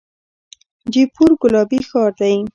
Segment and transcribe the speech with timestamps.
[0.91, 2.35] جیپور ګلابي ښار دی.